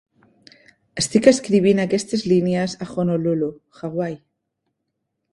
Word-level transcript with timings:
Estic 1.01 1.27
escrivint 1.31 1.81
aquestes 1.83 2.23
línies 2.31 2.73
a 2.85 2.87
Honolulu, 2.93 3.51
Hawaii. 3.83 4.17